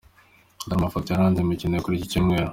dore 0.67 0.77
amafota 0.79 1.07
yaranze 1.09 1.39
imikino 1.41 1.73
yo 1.73 1.83
kuri 1.85 1.95
icyi 1.97 2.11
cyumweru 2.11 2.49